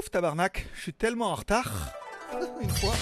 [0.00, 1.92] Ouf, tabarnak, je suis tellement en retard.
[2.62, 2.94] Une fois.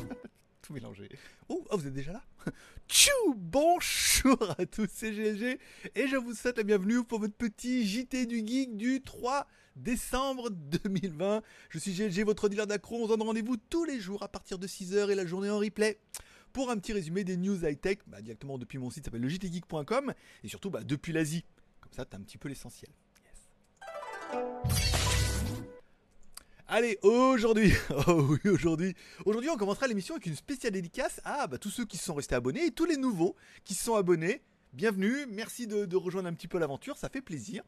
[0.60, 1.08] Tout mélangé.
[1.48, 2.22] Oh, vous êtes déjà là?
[2.86, 5.58] Tchou Bonjour à tous, c'est GLG
[5.94, 9.46] et je vous souhaite la bienvenue pour votre petit JT du Geek du 3
[9.76, 11.40] décembre 2020.
[11.70, 13.02] Je suis GLG, votre dealer d'accro.
[13.02, 15.58] On se donne rendez-vous tous les jours à partir de 6h et la journée en
[15.58, 15.98] replay
[16.52, 20.48] pour un petit résumé des news high-tech bah, directement depuis mon site s'appelle legitgeek.com et
[20.48, 21.46] surtout bah, depuis l'Asie.
[21.80, 22.90] Comme ça, t'as un petit peu l'essentiel.
[26.66, 27.74] Allez, aujourd'hui,
[28.08, 28.94] oh oui, aujourd'hui,
[29.26, 32.34] aujourd'hui, on commencera l'émission avec une spéciale dédicace à bah, tous ceux qui sont restés
[32.34, 34.40] abonnés et tous les nouveaux qui sont abonnés.
[34.72, 37.62] Bienvenue, merci de rejoindre un petit peu l'aventure, ça fait plaisir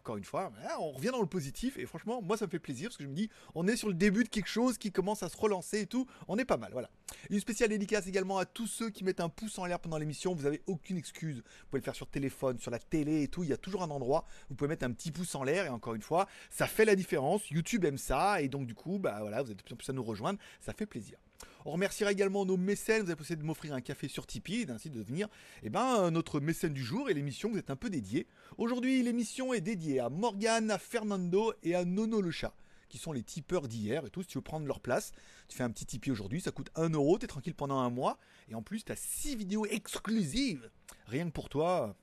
[0.00, 2.88] encore une fois, on revient dans le positif et franchement, moi ça me fait plaisir
[2.88, 5.22] parce que je me dis, on est sur le début de quelque chose qui commence
[5.22, 6.88] à se relancer et tout, on est pas mal, voilà.
[7.28, 10.34] Une spéciale dédicace également à tous ceux qui mettent un pouce en l'air pendant l'émission,
[10.34, 13.42] vous avez aucune excuse, vous pouvez le faire sur téléphone, sur la télé et tout,
[13.42, 15.68] il y a toujours un endroit, vous pouvez mettre un petit pouce en l'air et
[15.68, 19.18] encore une fois, ça fait la différence, YouTube aime ça et donc du coup, bah
[19.20, 21.18] voilà, vous êtes de plus en plus à nous rejoindre, ça fait plaisir.
[21.64, 23.02] On remerciera également nos mécènes.
[23.02, 25.28] Vous avez possibilité de m'offrir un café sur Tipeee et d'ainsi devenir
[25.62, 28.26] eh ben, notre mécène du jour et l'émission vous êtes un peu dédiée.
[28.58, 32.54] Aujourd'hui, l'émission est dédiée à Morgane, à Fernando et à Nono le chat
[32.90, 34.22] qui sont les tipeurs d'hier et tout.
[34.22, 35.12] Si tu veux prendre leur place,
[35.48, 38.18] tu fais un petit Tipeee aujourd'hui, ça coûte 1 euro, t'es tranquille pendant un mois.
[38.48, 40.70] Et en plus, tu as 6 vidéos exclusives,
[41.06, 41.96] rien que pour toi.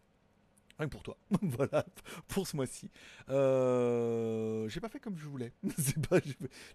[0.79, 1.17] Rien que pour toi.
[1.41, 1.85] voilà,
[2.27, 2.91] pour ce mois-ci.
[3.29, 5.53] Euh, j'ai pas fait comme je voulais.
[6.09, 6.19] pas,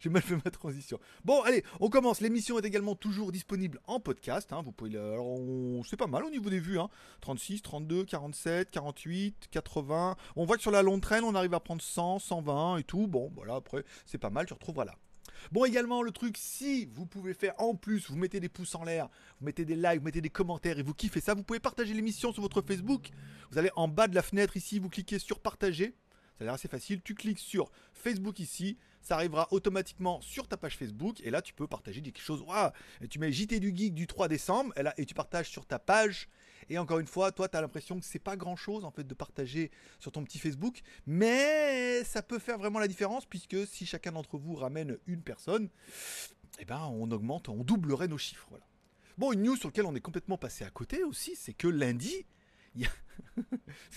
[0.01, 0.99] j'ai mal fait ma transition.
[1.25, 2.21] Bon, allez, on commence.
[2.21, 4.53] L'émission est également toujours disponible en podcast.
[4.53, 4.63] Hein.
[4.65, 5.39] Vous pouvez, alors,
[5.87, 6.81] c'est pas mal au niveau des vues.
[6.81, 6.89] Hein.
[7.21, 10.17] 36, 32, 47, 48, 80.
[10.35, 13.07] On voit que sur la longue traîne, on arrive à prendre 100, 120 et tout.
[13.07, 14.47] Bon, voilà, après, c'est pas mal.
[14.47, 14.97] Tu retrouveras là.
[15.51, 18.85] Bon, également, le truc, si vous pouvez faire en plus, vous mettez des pouces en
[18.85, 19.09] l'air,
[19.41, 21.95] vous mettez des likes, vous mettez des commentaires et vous kiffez ça, vous pouvez partager
[21.95, 23.11] l'émission sur votre Facebook.
[23.51, 25.95] Vous allez en bas de la fenêtre ici, vous cliquez sur partager.
[26.39, 27.03] Ça a l'air assez facile.
[27.03, 31.53] Tu cliques sur Facebook ici, ça arrivera automatiquement sur ta page Facebook et là tu
[31.53, 32.45] peux partager quelque chose.
[33.01, 36.29] et tu mets JT du Geek du 3 décembre et tu partages sur ta page
[36.69, 39.05] et encore une fois, toi, tu as l'impression que c'est pas grand chose en fait
[39.05, 43.87] de partager sur ton petit Facebook, mais ça peut faire vraiment la différence puisque si
[43.87, 45.69] chacun d'entre vous ramène une personne,
[46.59, 48.47] eh ben on augmente, on doublerait nos chiffres.
[48.51, 48.67] Voilà.
[49.19, 52.27] Bon, une news sur laquelle on est complètement passé à côté aussi, c'est que lundi,
[52.83, 53.41] a...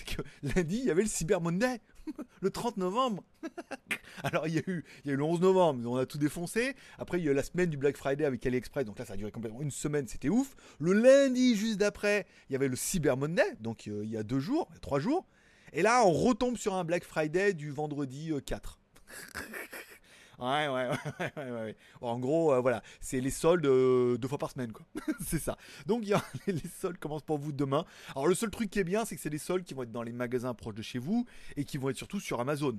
[0.05, 1.79] que lundi, il y avait le Cyber Monday,
[2.41, 3.23] le 30 novembre.
[4.23, 6.17] Alors, il y, a eu, il y a eu le 11 novembre, on a tout
[6.17, 6.75] défoncé.
[6.97, 9.13] Après, il y a eu la semaine du Black Friday avec AliExpress, donc là, ça
[9.13, 10.55] a duré complètement une semaine, c'était ouf.
[10.79, 14.23] Le lundi, juste d'après, il y avait le Cyber Monday, donc euh, il y a
[14.23, 15.27] deux jours, trois jours.
[15.73, 18.79] Et là, on retombe sur un Black Friday du vendredi 4.
[20.39, 20.67] Euh, Ouais,
[21.19, 21.75] ouais, ouais, ouais, ouais.
[22.01, 24.85] En gros, euh, voilà, c'est les soldes euh, deux fois par semaine, quoi.
[25.25, 25.57] c'est ça.
[25.85, 26.03] Donc,
[26.47, 27.85] les soldes commencent pour vous demain.
[28.11, 29.91] Alors, le seul truc qui est bien, c'est que c'est des soldes qui vont être
[29.91, 31.25] dans les magasins proches de chez vous
[31.55, 32.77] et qui vont être surtout sur Amazon.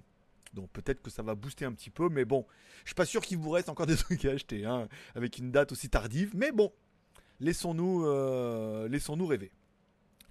[0.57, 2.47] Donc peut-être que ça va booster un petit peu, mais bon,
[2.85, 5.51] je suis pas sûr qu'il vous reste encore des trucs à acheter, hein, avec une
[5.53, 6.33] date aussi tardive.
[6.35, 6.73] Mais bon,
[7.41, 9.53] laissons-nous, euh, laissons-nous rêver.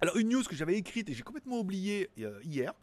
[0.00, 2.10] Alors une news que j'avais écrite et j'ai complètement oublié
[2.42, 2.74] hier,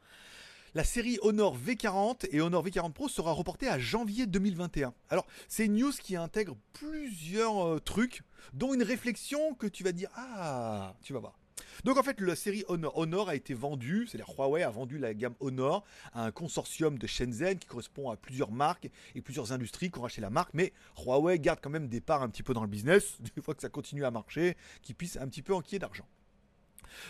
[0.76, 4.94] la série Honor V40 et Honor V40 Pro sera reportée à janvier 2021.
[5.10, 8.24] Alors, c'est une news qui intègre plusieurs euh, trucs,
[8.54, 11.38] dont une réflexion que tu vas dire Ah, tu vas voir.
[11.84, 15.14] Donc en fait, la série Honor, Honor a été vendue, c'est-à-dire Huawei a vendu la
[15.14, 19.92] gamme Honor à un consortium de Shenzhen qui correspond à plusieurs marques et plusieurs industries
[19.92, 22.54] qui ont racheté la marque, mais Huawei garde quand même des parts un petit peu
[22.54, 25.54] dans le business, une fois que ça continue à marcher, qu'ils puissent un petit peu
[25.54, 26.08] enquiller d'argent.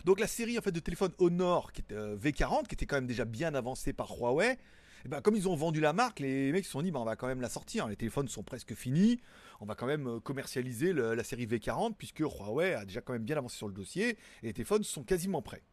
[0.06, 2.96] Donc la série en fait de téléphone Honor qui était euh, V40 qui était quand
[2.96, 4.52] même déjà bien avancée par Huawei.
[4.52, 7.00] Et eh ben, comme ils ont vendu la marque, les mecs se sont dit bah,
[7.00, 7.90] on va quand même la sortir.
[7.90, 9.20] Les téléphones sont presque finis.
[9.60, 13.24] On va quand même euh, commercialiser la série V40 puisque Huawei a déjà quand même
[13.24, 15.64] bien avancé sur le dossier et les téléphones sont quasiment prêts.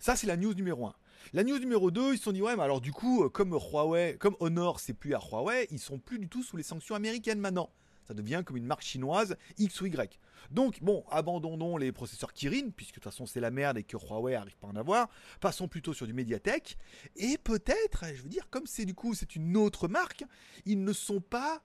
[0.00, 0.94] Ça c'est la news numéro 1.
[1.32, 3.52] La news numéro 2, ils se sont dit ouais mais alors du coup euh, comme
[3.52, 6.96] Huawei, comme Honor c'est plus à Huawei, ils sont plus du tout sous les sanctions
[6.96, 7.70] américaines maintenant
[8.06, 10.18] ça devient comme une marque chinoise X ou Y.
[10.50, 13.96] Donc, bon, abandonnons les processeurs Kirin, puisque de toute façon c'est la merde et que
[13.96, 15.08] Huawei n'arrive pas à en avoir.
[15.40, 16.76] Passons plutôt sur du Mediatek.
[17.16, 20.24] Et peut-être, je veux dire, comme c'est du coup c'est une autre marque,
[20.66, 21.62] ils ne sont pas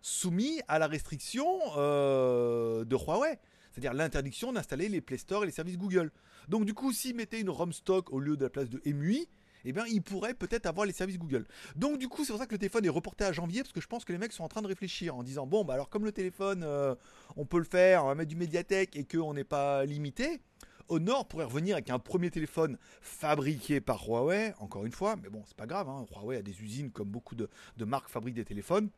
[0.00, 3.38] soumis à la restriction euh, de Huawei.
[3.70, 6.10] C'est-à-dire l'interdiction d'installer les Play Store et les services Google.
[6.48, 9.28] Donc du coup, s'ils mettaient une ROM stock au lieu de la place de MUI,
[9.64, 11.46] eh bien, ils pourraient peut-être avoir les services Google.
[11.76, 13.80] Donc, du coup, c'est pour ça que le téléphone est reporté à janvier, parce que
[13.80, 15.88] je pense que les mecs sont en train de réfléchir en disant bon, bah alors,
[15.88, 16.94] comme le téléphone, euh,
[17.36, 20.40] on peut le faire, on va mettre du médiathèque et qu'on n'est pas limité.
[20.88, 25.42] Honor pourrait revenir avec un premier téléphone fabriqué par Huawei, encore une fois, mais bon,
[25.46, 26.04] c'est pas grave, hein.
[26.10, 28.90] Huawei a des usines comme beaucoup de, de marques fabriquent des téléphones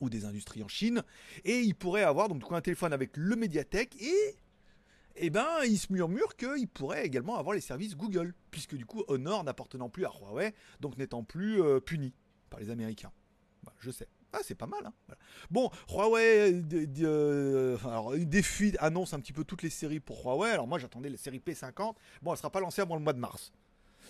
[0.00, 1.02] ou des industries en Chine,
[1.44, 4.34] et il pourrait avoir donc un téléphone avec le médiathèque et
[5.16, 9.04] eh ben, il se murmure qu'il pourrait également avoir les services Google, puisque du coup,
[9.08, 12.14] Honor n'appartenant plus à Huawei, donc n'étant plus euh, puni
[12.48, 13.12] par les Américains.
[13.78, 14.08] Je sais.
[14.32, 14.86] Ah, c'est pas mal.
[14.86, 15.14] Hein.
[15.50, 16.62] Bon, Huawei
[17.02, 20.50] euh, alors, des fuites annonce un petit peu toutes les séries pour Huawei.
[20.50, 21.94] Alors moi, j'attendais la série P50.
[22.22, 23.52] Bon, elle sera pas lancée avant le mois de mars.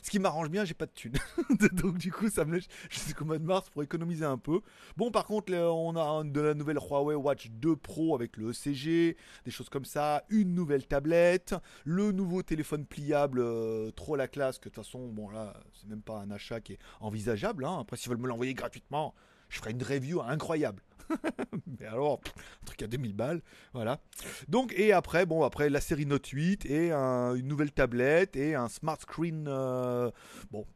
[0.03, 1.17] Ce qui m'arrange bien, j'ai pas de thunes.
[1.73, 4.61] Donc du coup, ça me laisse jusqu'au mois de mars pour économiser un peu.
[4.97, 9.17] Bon, par contre, on a de la nouvelle Huawei Watch 2 Pro avec le ECG,
[9.45, 11.55] des choses comme ça, une nouvelle tablette,
[11.85, 15.89] le nouveau téléphone pliable euh, trop la classe que de toute façon, bon là, c'est
[15.89, 17.65] même pas un achat qui est envisageable.
[17.65, 17.79] Hein.
[17.81, 19.15] Après, s'ils veulent me l'envoyer gratuitement,
[19.49, 20.83] je ferai une review incroyable.
[21.81, 22.21] mais alors,
[22.63, 23.43] un truc à 2000 balles,
[23.73, 24.01] voilà.
[24.49, 28.69] Donc, et après, bon, après la série Note 8 et une nouvelle tablette et un
[28.69, 29.47] smart screen.
[29.49, 30.11] Euh,
[30.51, 30.67] bon,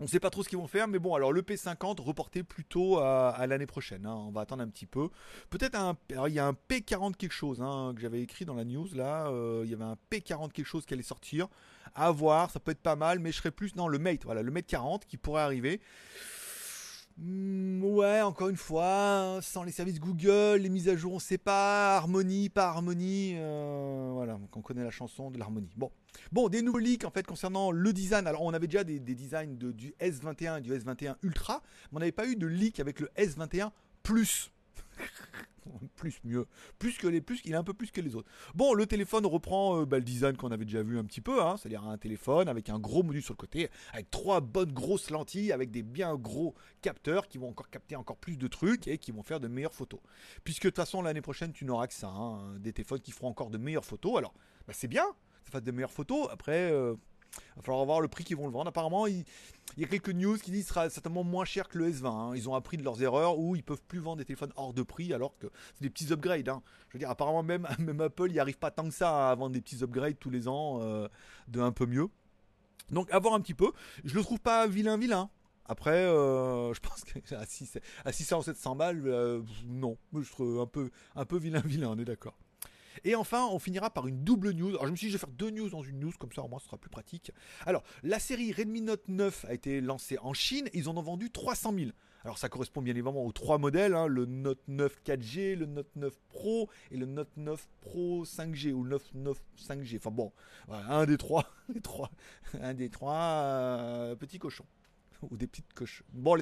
[0.00, 2.42] on ne sait pas trop ce qu'ils vont faire, mais bon, alors le P50 reporté
[2.42, 4.06] plutôt à, l'année prochaine.
[4.06, 4.14] Hein.
[4.14, 5.10] on va attendre un petit peu.
[5.50, 5.96] Peut-être un.
[6.10, 8.88] Alors il y a un P40 quelque chose hein, que j'avais écrit dans la news
[8.94, 9.28] là.
[9.28, 11.48] Euh, il y avait un P40 quelque chose qui allait sortir.
[11.94, 13.76] À voir, ça peut être pas mal, mais je serais plus.
[13.76, 15.80] Non, le Mate, voilà, le Mate 40 qui pourrait arriver.
[17.18, 21.38] Hmm, ouais, encore une fois, sans les services Google, les mises à jour, on sait
[21.38, 25.70] pas, harmonie, pas harmonie, euh, voilà, donc on connaît la chanson de l'harmonie.
[25.76, 25.90] Bon,
[26.32, 28.26] bon, des nouveaux leaks en fait concernant le design.
[28.26, 32.00] Alors, on avait déjà des, designs de, du S21 et du S21 Ultra, mais on
[32.00, 33.70] n'avait pas eu de leak avec le S21
[34.02, 34.50] Plus.
[35.96, 36.46] plus mieux,
[36.78, 38.28] plus que les plus, il est un peu plus que les autres.
[38.54, 41.42] Bon, le téléphone reprend euh, bah, le design qu'on avait déjà vu un petit peu,
[41.42, 45.10] hein, c'est-à-dire un téléphone avec un gros module sur le côté, avec trois bonnes grosses
[45.10, 48.98] lentilles, avec des bien gros capteurs qui vont encore capter encore plus de trucs et
[48.98, 50.00] qui vont faire de meilleures photos.
[50.44, 53.28] Puisque de toute façon l'année prochaine tu n'auras que ça, hein, des téléphones qui feront
[53.28, 54.16] encore de meilleures photos.
[54.18, 54.34] Alors,
[54.66, 55.04] bah, c'est bien,
[55.44, 56.28] ça fasse de meilleures photos.
[56.30, 56.70] Après.
[56.70, 56.94] Euh,
[57.36, 58.68] il va falloir voir le prix qu'ils vont le vendre.
[58.68, 59.24] Apparemment, il,
[59.76, 62.06] y a quelques news qui disent qu'il sera certainement moins cher que le S20.
[62.06, 62.32] Hein.
[62.34, 64.82] Ils ont appris de leurs erreurs où ils peuvent plus vendre des téléphones hors de
[64.82, 66.48] prix alors que c'est des petits upgrades.
[66.48, 66.62] Hein.
[66.88, 69.52] Je veux dire, apparemment, même, même Apple, il arrive pas tant que ça à vendre
[69.52, 71.08] des petits upgrades tous les ans euh,
[71.48, 72.08] de un peu mieux.
[72.90, 73.72] Donc, à voir un petit peu.
[74.04, 75.30] Je le trouve pas vilain, vilain.
[75.66, 79.96] Après, euh, je pense qu'à 600 ou 700 balles, euh, non.
[80.12, 82.36] Je trouve un peu, un peu vilain, vilain, on est d'accord.
[83.04, 84.70] Et enfin, on finira par une double news.
[84.70, 86.42] Alors je me suis dit, je vais faire deux news dans une news, comme ça
[86.42, 87.32] au moins ce sera plus pratique.
[87.66, 91.30] Alors, la série Redmi Note 9 a été lancée en Chine, ils en ont vendu
[91.30, 91.90] 300 000.
[92.22, 95.88] Alors ça correspond bien évidemment aux trois modèles, hein, le Note 9 4G, le Note
[95.96, 99.96] 9 Pro et le Note 9 Pro 5G ou le Note 9 5G.
[99.96, 100.32] Enfin bon,
[100.68, 101.46] un des trois,
[101.82, 102.10] trois,
[102.60, 104.66] un des trois euh, petits cochons.
[105.30, 106.02] ou des petites coches.
[106.12, 106.36] Bon,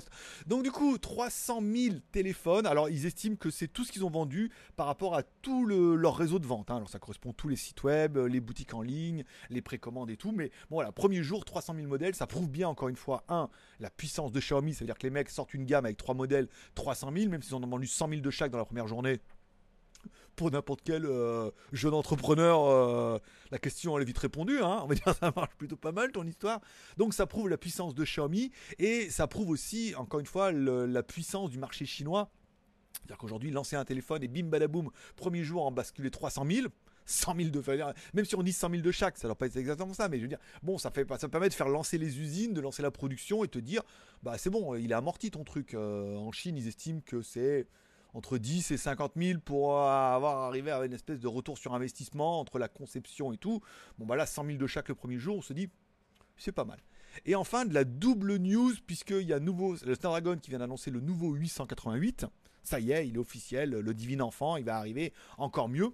[0.47, 2.67] donc du coup, 300 000 téléphones.
[2.67, 6.17] Alors, ils estiment que c'est tout ce qu'ils ont vendu par rapport à tout leur
[6.17, 6.71] réseau de vente.
[6.71, 6.77] Hein.
[6.77, 10.17] Alors, ça correspond à tous les sites web, les boutiques en ligne, les précommandes et
[10.17, 10.33] tout.
[10.33, 12.15] Mais bon, voilà, premier jour, 300 000 modèles.
[12.15, 13.49] Ça prouve bien, encore une fois, un,
[13.81, 14.75] la puissance de Xiaomi.
[14.75, 17.63] C'est-à-dire que les mecs sortent une gamme avec trois modèles, 300 000, même s'ils en
[17.63, 19.21] ont vendu 100 000 de chaque dans la première journée
[20.39, 23.19] pour n'importe quel euh, jeune entrepreneur, euh,
[23.51, 24.61] la question elle est vite répondue.
[24.63, 24.81] Hein.
[24.85, 26.61] On va dire ça marche plutôt pas mal ton histoire.
[26.97, 31.03] Donc ça prouve la puissance de Xiaomi et ça prouve aussi, encore une fois, la
[31.03, 32.31] puissance du marché chinois.
[32.95, 36.69] C'est-à-dire qu'aujourd'hui, lancer un téléphone et bim badaboum, premier jour en basculer 300 000.
[37.05, 37.63] 100 000 de
[38.13, 40.11] même si on dit 100 000 de chaque, ça ne doit pas être exactement ça,
[40.11, 42.61] mais je veux dire, bon, ça fait ça permet de faire lancer les usines, de
[42.61, 43.81] lancer la production et te dire,
[44.23, 45.73] bah c'est bon, il est amorti ton truc.
[45.73, 47.67] Euh, en Chine, ils estiment que c'est
[48.19, 52.41] entre 10 et 50 000 pour avoir arrivé à une espèce de retour sur investissement
[52.41, 53.61] entre la conception et tout.
[53.97, 55.71] Bon, bah là, 100 000 de chaque le premier jour, on se dit,
[56.37, 56.81] c'est pas mal.
[57.27, 60.91] Et enfin, de la double news, puisqu'il y a nouveau, le Snapdragon qui vient d'annoncer
[60.91, 62.27] le nouveau 888.
[62.65, 65.93] Ça y est, il est officiel, le divin enfant, il va arriver encore mieux.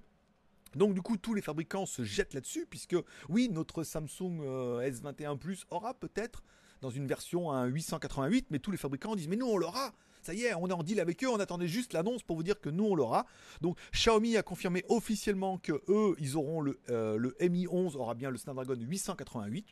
[0.76, 2.96] Donc du coup, tous les fabricants se jettent là-dessus, puisque
[3.28, 6.42] oui, notre Samsung euh, S21 Plus aura peut-être
[6.80, 9.92] dans une version un 888, mais tous les fabricants disent mais nous on l'aura
[10.24, 12.42] ça y est, on est en deal avec eux, on attendait juste l'annonce pour vous
[12.42, 13.26] dire que nous on l'aura.
[13.60, 18.30] Donc Xiaomi a confirmé officiellement que eux, ils auront le, euh, Mi 11 aura bien
[18.30, 19.66] le Snapdragon 888.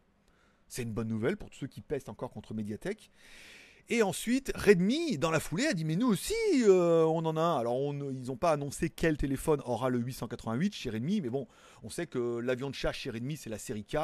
[0.68, 3.10] C'est une bonne nouvelle pour tous ceux qui pèsent encore contre Mediatek.
[3.88, 7.58] Et ensuite, Redmi, dans la foulée, a dit Mais nous aussi, euh, on en a.
[7.58, 11.48] Alors, ils n'ont pas annoncé quel téléphone aura le 888 chez Redmi, mais bon,
[11.82, 13.96] on sait que l'avion de chasse chez Redmi, c'est la série K.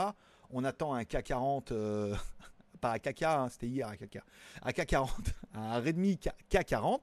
[0.51, 1.73] On attend un K40
[2.79, 4.19] pas à KK, hein, c'était hier à KK,
[4.63, 5.09] à K40,
[5.55, 6.19] un Redmi
[6.51, 7.01] K40.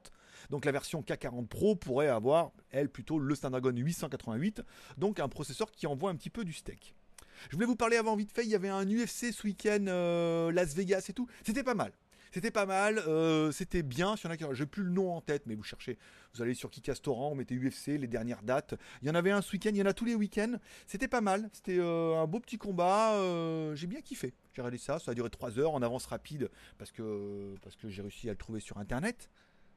[0.50, 4.62] Donc la version K40 Pro pourrait avoir, elle, plutôt le Snapdragon 888,
[4.96, 6.94] donc un processeur qui envoie un petit peu du steak.
[7.50, 10.52] Je voulais vous parler avant vite fait, il y avait un UFC ce week-end, euh,
[10.52, 11.28] Las Vegas et tout.
[11.44, 11.92] C'était pas mal.
[12.32, 14.16] C'était pas mal, euh, c'était bien.
[14.16, 15.98] Si y en a qui, j'ai plus le nom en tête, mais vous cherchez,
[16.34, 18.74] vous allez sur Kikastoran, vous mettez UFC, les dernières dates.
[19.02, 20.56] Il y en avait un ce week-end, il y en a tous les week-ends.
[20.86, 23.14] C'était pas mal, c'était euh, un beau petit combat.
[23.14, 24.34] Euh, j'ai bien kiffé.
[24.52, 27.88] J'ai regardé ça, ça a duré 3 heures en avance rapide parce que parce que
[27.88, 29.30] j'ai réussi à le trouver sur internet.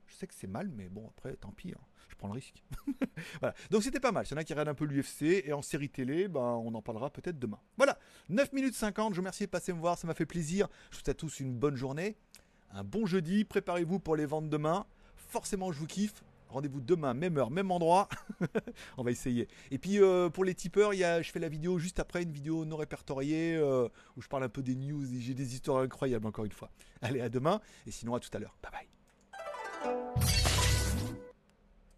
[0.07, 1.71] Je sais que c'est mal, mais bon après, tant pis.
[1.71, 1.81] Hein.
[2.09, 2.63] je prends le risque.
[3.39, 3.53] voilà.
[3.69, 4.25] Donc c'était pas mal.
[4.25, 6.73] S'il y en a qui regardent un peu l'UFC et en série télé, ben, on
[6.73, 7.59] en parlera peut-être demain.
[7.77, 9.13] Voilà, 9 minutes 50.
[9.13, 10.67] Je vous remercie de passer me voir, ça m'a fait plaisir.
[10.89, 12.17] Je vous souhaite à tous une bonne journée
[12.73, 14.85] un bon jeudi, préparez-vous pour les ventes demain.
[15.15, 16.23] forcément je vous kiffe.
[16.49, 18.09] Rendez-vous demain, même heure, même endroit.
[18.97, 19.47] On va essayer.
[19.69, 22.77] Et puis euh, pour les tipeurs, je fais la vidéo juste après, une vidéo non
[22.77, 26.51] répertoriée euh, où je parle un peu des news j'ai des histoires incroyables encore une
[26.51, 26.71] fois.
[27.01, 27.61] Allez, à demain.
[27.85, 28.57] Et sinon, à tout à l'heure.
[28.63, 30.38] Bye bye.